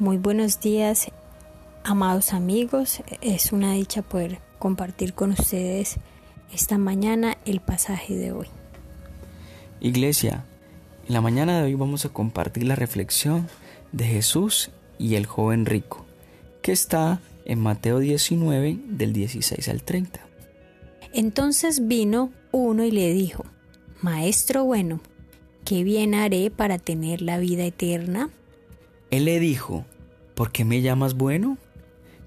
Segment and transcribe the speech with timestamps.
[0.00, 1.06] Muy buenos días,
[1.84, 3.00] amados amigos.
[3.20, 5.98] Es una dicha poder compartir con ustedes
[6.52, 8.48] esta mañana el pasaje de hoy.
[9.78, 10.46] Iglesia,
[11.06, 13.46] en la mañana de hoy vamos a compartir la reflexión
[13.92, 16.04] de Jesús y el joven rico,
[16.60, 20.18] que está en Mateo 19 del 16 al 30.
[21.12, 23.44] Entonces vino uno y le dijo,
[24.02, 24.98] Maestro bueno,
[25.64, 28.30] ¿qué bien haré para tener la vida eterna?
[29.10, 29.84] Él le dijo,
[30.34, 31.58] ¿por qué me llamas bueno?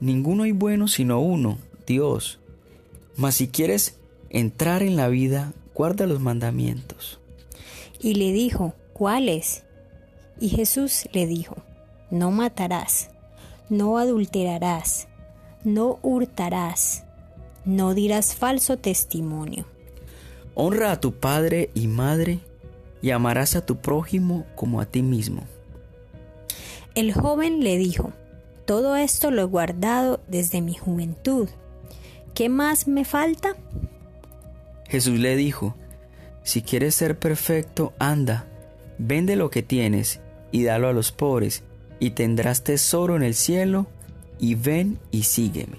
[0.00, 2.40] Ninguno hay bueno sino uno, Dios.
[3.16, 3.98] Mas si quieres
[4.30, 7.20] entrar en la vida, guarda los mandamientos.
[8.00, 9.64] Y le dijo, ¿cuáles?
[10.40, 11.56] Y Jesús le dijo,
[12.10, 13.10] no matarás,
[13.68, 15.08] no adulterarás,
[15.64, 17.04] no hurtarás,
[17.64, 19.66] no dirás falso testimonio.
[20.54, 22.40] Honra a tu padre y madre
[23.02, 25.44] y amarás a tu prójimo como a ti mismo.
[27.00, 28.12] El joven le dijo,
[28.66, 31.48] Todo esto lo he guardado desde mi juventud.
[32.34, 33.56] ¿Qué más me falta?
[34.86, 35.74] Jesús le dijo,
[36.42, 38.44] Si quieres ser perfecto, anda,
[38.98, 40.20] vende lo que tienes
[40.52, 41.62] y dalo a los pobres,
[42.00, 43.86] y tendrás tesoro en el cielo,
[44.38, 45.78] y ven y sígueme.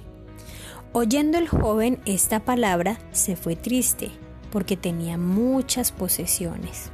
[0.92, 4.10] Oyendo el joven esta palabra, se fue triste,
[4.52, 6.90] porque tenía muchas posesiones.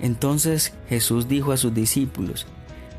[0.00, 2.48] Entonces Jesús dijo a sus discípulos,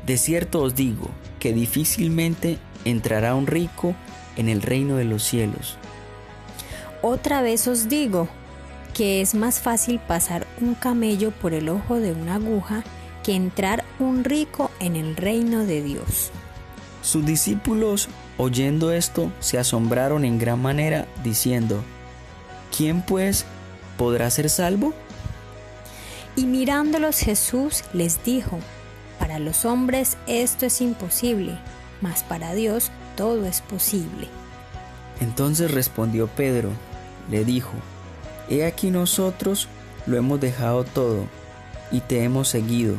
[0.06, 3.94] de cierto os digo que difícilmente entrará un rico
[4.36, 5.76] en el reino de los cielos.
[7.02, 8.28] Otra vez os digo
[8.94, 12.84] que es más fácil pasar un camello por el ojo de una aguja
[13.22, 16.30] que entrar un rico en el reino de Dios.
[17.02, 21.82] Sus discípulos, oyendo esto, se asombraron en gran manera, diciendo,
[22.76, 23.46] ¿quién pues
[23.96, 24.92] podrá ser salvo?
[26.36, 28.58] Y mirándolos Jesús les dijo,
[29.30, 31.56] para los hombres esto es imposible,
[32.00, 34.26] mas para Dios todo es posible.
[35.20, 36.70] Entonces respondió Pedro,
[37.30, 37.70] le dijo,
[38.48, 39.68] He aquí nosotros
[40.06, 41.26] lo hemos dejado todo
[41.92, 42.96] y te hemos seguido.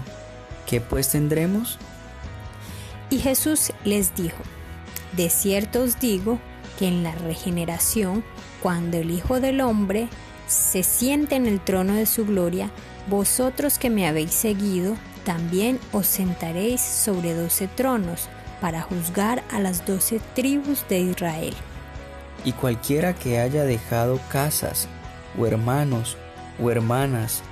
[0.65, 1.77] ¿Qué pues tendremos?
[3.09, 4.41] Y Jesús les dijo,
[5.17, 6.39] De cierto os digo
[6.79, 8.23] que en la regeneración,
[8.63, 10.07] cuando el Hijo del Hombre
[10.47, 12.71] se siente en el trono de su gloria,
[13.09, 14.95] vosotros que me habéis seguido,
[15.25, 21.53] también os sentaréis sobre doce tronos para juzgar a las doce tribus de Israel.
[22.45, 24.87] Y cualquiera que haya dejado casas,
[25.37, 26.17] o hermanos,
[26.61, 27.43] o hermanas,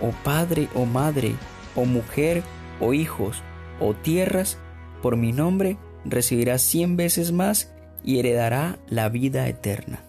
[0.00, 1.34] o padre o madre,
[1.74, 2.42] o mujer,
[2.80, 3.42] o hijos,
[3.80, 4.58] o tierras,
[5.02, 7.70] por mi nombre, recibirá cien veces más
[8.02, 10.02] y heredará la vida eterna.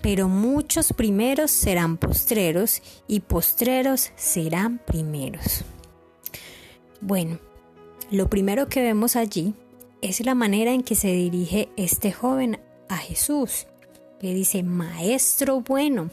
[0.00, 5.64] Pero muchos primeros serán postreros y postreros serán primeros.
[7.06, 7.38] Bueno,
[8.10, 9.52] lo primero que vemos allí
[10.00, 13.66] es la manera en que se dirige este joven a Jesús.
[14.22, 16.08] Le dice, Maestro bueno.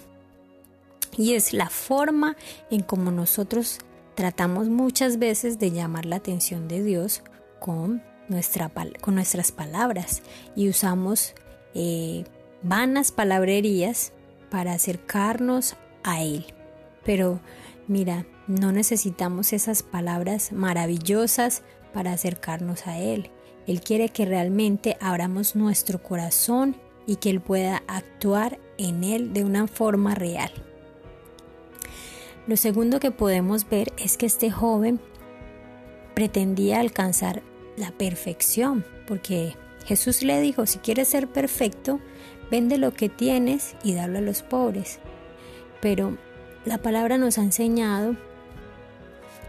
[1.16, 2.36] Y es la forma
[2.70, 3.80] en como nosotros
[4.16, 7.24] tratamos muchas veces de llamar la atención de Dios
[7.62, 8.70] con, nuestra,
[9.00, 10.22] con nuestras palabras
[10.58, 11.36] y usamos
[11.74, 12.26] eh,
[12.64, 14.12] vanas palabrerías
[14.50, 16.48] para acercarnos a Él.
[17.06, 17.40] Pero
[17.92, 21.62] mira, no necesitamos esas palabras maravillosas
[21.94, 23.30] para acercarnos a Él.
[23.68, 29.44] Él quiere que realmente abramos nuestro corazón y que Él pueda actuar en Él de
[29.44, 30.52] una forma real.
[32.48, 35.02] Lo segundo que podemos ver es que este joven
[36.16, 37.44] pretendía alcanzar
[37.76, 42.00] la perfección, porque Jesús le dijo, si quieres ser perfecto,
[42.50, 45.00] vende lo que tienes y dalo a los pobres.
[45.82, 46.18] Pero
[46.66, 48.16] la palabra nos ha enseñado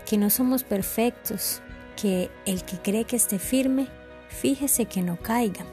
[0.06, 1.60] que no somos perfectos,
[2.00, 3.88] que el que cree que esté firme,
[4.28, 5.64] fíjese que no caiga.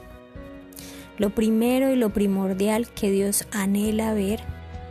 [1.18, 4.40] Lo primero y lo primordial que Dios anhela ver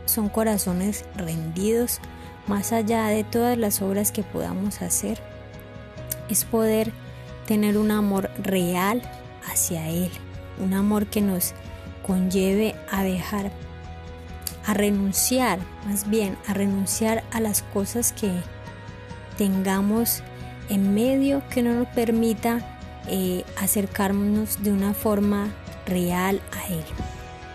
[0.06, 2.00] son corazones rendidos
[2.46, 5.20] más allá de todas las obras que podamos hacer.
[6.28, 6.92] Es poder
[7.46, 9.02] tener un amor real
[9.50, 10.10] hacia Él,
[10.62, 11.54] un amor que nos
[12.06, 13.50] conlleve a dejar,
[14.70, 18.30] a renunciar, más bien a renunciar a las cosas que
[19.36, 20.22] tengamos
[20.68, 22.78] en medio que no nos permita
[23.08, 25.48] eh, acercarnos de una forma
[25.86, 26.84] real a Él.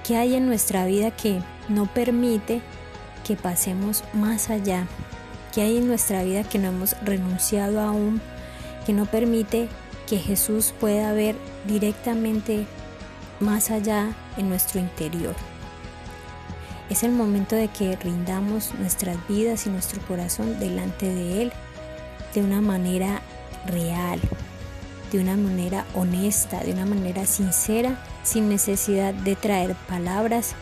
[0.06, 1.40] ¿Qué hay en nuestra vida que
[1.70, 2.62] no permite
[3.26, 4.86] que pasemos más allá?
[5.54, 8.20] ¿Qué hay en nuestra vida que no hemos renunciado aún?
[8.86, 9.70] Que no permite
[10.06, 12.68] que Jesús pueda ver directamente
[13.40, 15.34] más allá en nuestro interior.
[16.90, 21.54] Es el momento de que rindamos nuestras vidas y nuestro corazón delante de Él
[22.34, 23.22] de una manera
[23.66, 24.20] real,
[25.12, 30.54] de una manera honesta, de una manera sincera, sin necesidad de traer palabras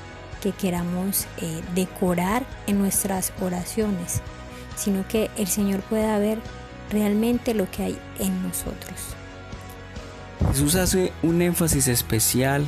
[0.42, 4.22] que queramos eh, decorar en nuestras oraciones,
[4.76, 6.40] sino que el Señor pueda ver
[6.90, 9.16] realmente lo que hay en nosotros.
[10.52, 12.68] Jesús hace un énfasis especial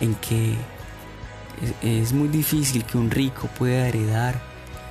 [0.00, 0.56] en que
[1.82, 4.40] es, muy difícil que un rico pueda heredar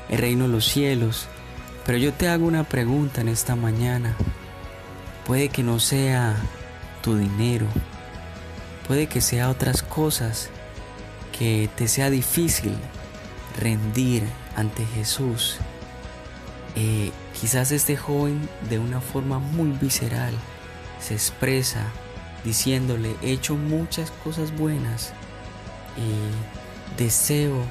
[0.10, 1.28] el reino de los cielos,
[1.86, 4.16] pero yo te hago una pregunta en esta mañana.
[5.26, 6.36] Puede que no sea
[7.02, 7.68] tu dinero,
[8.88, 10.50] puede que sea otras cosas
[11.38, 12.74] que te sea difícil
[13.60, 14.24] rendir
[14.56, 15.58] ante Jesús.
[16.76, 20.34] Eh, quizás este joven de una forma muy visceral
[21.00, 21.86] se expresa
[22.44, 25.14] diciéndole, he hecho muchas cosas buenas
[25.98, 26.57] y
[26.96, 27.64] deseo,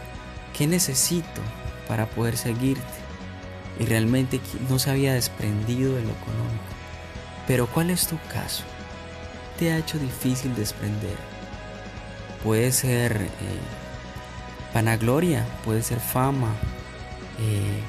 [0.56, 1.40] ¿qué necesito
[1.88, 2.82] para poder seguirte?
[3.78, 6.76] Y realmente no se había desprendido de lo económico.
[7.46, 8.64] Pero ¿cuál es tu caso?
[9.58, 11.16] ¿Te ha hecho difícil desprender?
[12.42, 13.28] Puede ser eh,
[14.74, 16.52] vanagloria, puede ser fama,
[17.38, 17.80] eh,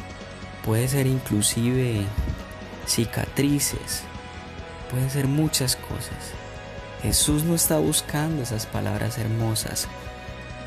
[0.64, 2.06] puede ser inclusive
[2.88, 4.04] cicatrices,
[4.90, 6.34] pueden ser muchas cosas.
[7.02, 9.88] Jesús no está buscando esas palabras hermosas.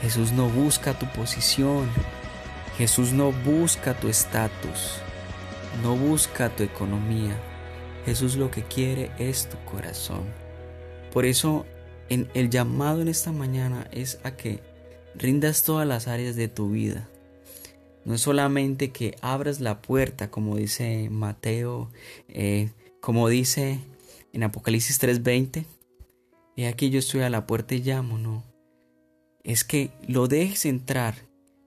[0.03, 1.89] Jesús no busca tu posición.
[2.79, 4.99] Jesús no busca tu estatus.
[5.83, 7.37] No busca tu economía.
[8.07, 10.25] Jesús lo que quiere es tu corazón.
[11.13, 11.67] Por eso
[12.09, 14.61] en el llamado en esta mañana es a que
[15.15, 17.09] rindas todas las áreas de tu vida.
[18.05, 21.91] No es solamente que abras la puerta, como dice Mateo,
[22.29, 22.71] eh,
[23.01, 23.79] como dice
[24.33, 25.67] en Apocalipsis 3:20,
[26.57, 28.50] y aquí yo estoy a la puerta y llamo, no.
[29.43, 31.15] Es que lo dejes entrar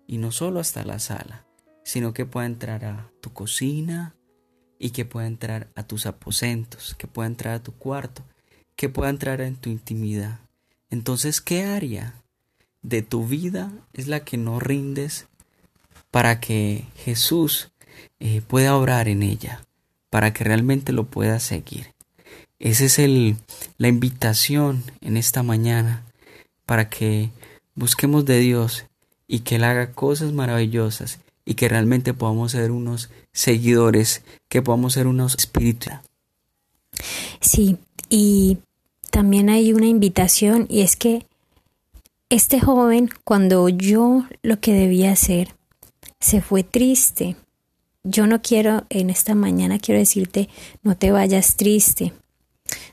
[0.08, 1.46] y no solo hasta la sala,
[1.84, 4.16] sino que pueda entrar a tu cocina
[4.80, 8.24] y que pueda entrar a tus aposentos, que pueda entrar a tu cuarto,
[8.76, 10.40] que pueda entrar en tu intimidad.
[10.90, 12.22] Entonces, ¿qué área
[12.82, 15.28] de tu vida es la que no rindes
[16.12, 17.72] para que Jesús
[18.20, 19.66] eh, pueda obrar en ella,
[20.10, 21.94] para que realmente lo pueda seguir?
[22.60, 23.38] Esa es el,
[23.78, 26.06] la invitación en esta mañana
[26.66, 27.32] para que
[27.76, 28.86] busquemos de Dios
[29.28, 34.94] y que Él haga cosas maravillosas y que realmente podamos ser unos seguidores, que podamos
[34.94, 35.94] ser unos espíritus.
[37.42, 37.78] Sí,
[38.10, 38.60] y
[39.10, 41.26] también hay una invitación y es que
[42.30, 45.56] este joven cuando oyó lo que debía hacer,
[46.20, 47.36] se fue triste.
[48.04, 50.50] Yo no quiero, en esta mañana quiero decirte,
[50.82, 52.14] no te vayas triste.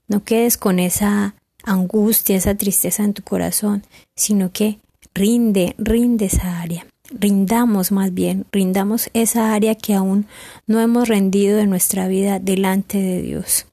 [0.09, 1.35] No quedes con esa
[1.65, 3.85] angustia, esa tristeza en tu corazón,
[4.15, 4.79] sino que
[5.15, 6.87] rinde, rinde esa área.
[7.11, 10.27] Rindamos más bien, rindamos esa área que aún
[10.67, 13.67] no hemos rendido de nuestra vida delante de Dios.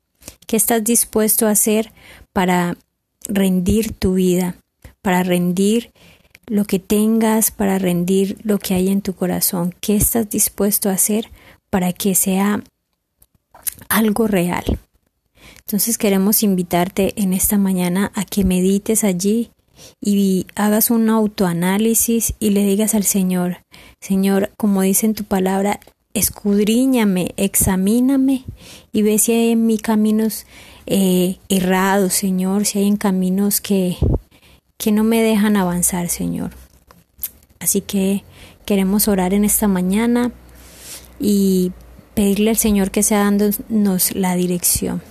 [0.47, 1.91] ¿Qué estás dispuesto a hacer
[2.33, 2.77] para
[3.27, 4.55] rendir tu vida,
[5.01, 5.91] para rendir
[6.47, 9.75] lo que tengas, para rendir lo que hay en tu corazón.
[9.81, 11.29] ¿Qué estás dispuesto a hacer
[11.69, 12.63] para que sea
[13.89, 14.79] algo real?
[15.59, 19.51] Entonces queremos invitarte en esta mañana a que medites allí
[20.01, 23.57] y hagas un autoanálisis y le digas al Señor,
[24.01, 25.79] Señor, como dice en tu palabra,
[26.13, 28.43] escudriñame, examíname
[28.91, 30.45] y ve si hay en mi caminos
[30.85, 33.97] eh, errados, Señor, si hay en caminos que,
[34.77, 36.51] que no me dejan avanzar, Señor.
[37.59, 38.23] Así que
[38.65, 40.31] queremos orar en esta mañana
[41.19, 41.71] y
[42.13, 45.01] pedirle al Señor que sea dándonos la dirección.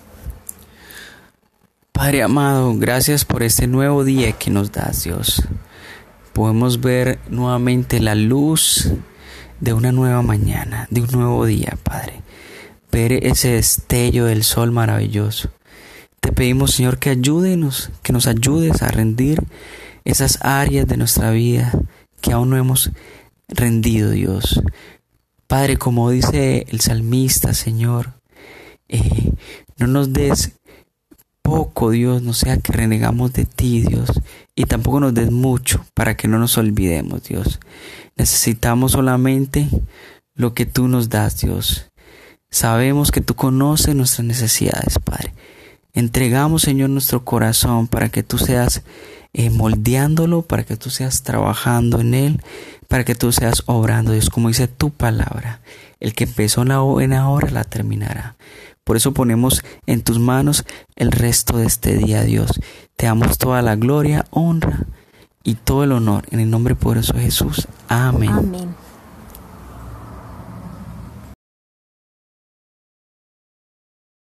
[1.97, 5.43] Padre amado, gracias por este nuevo día que nos das, Dios.
[6.35, 8.91] Podemos ver nuevamente la luz
[9.61, 12.21] de una nueva mañana, de un nuevo día, Padre.
[12.93, 15.49] Ver ese destello del sol maravilloso.
[16.21, 19.43] Te pedimos, Señor, que ayúdenos, que nos ayudes a rendir
[20.05, 21.73] esas áreas de nuestra vida
[22.21, 22.91] que aún no hemos
[23.49, 24.63] rendido, Dios.
[25.47, 28.13] Padre, como dice el salmista, Señor,
[28.87, 29.33] eh,
[29.79, 30.53] no nos des
[31.47, 34.11] poco, Dios, no sea que renegamos de ti, Dios,
[34.57, 37.61] y tampoco nos des mucho para que no nos olvidemos, Dios.
[38.17, 39.69] Necesitamos solamente
[40.35, 41.87] lo que tú nos das, Dios.
[42.51, 45.35] Sabemos que tú conoces nuestras necesidades, Padre.
[45.93, 48.83] Entregamos, Señor, nuestro corazón para que tú seas
[49.39, 52.41] eh, moldeándolo, para que tú seas trabajando en él,
[52.89, 55.61] para que tú seas obrando, Dios, como dice tu palabra.
[56.01, 58.37] El que empezó en la buena hora la terminará.
[58.83, 60.65] Por eso ponemos en tus manos
[60.95, 62.51] el resto de este día, Dios.
[62.97, 64.87] Te damos toda la gloria, honra
[65.45, 67.69] y todo el honor en el nombre poderoso de Jesús.
[67.89, 68.75] Amén.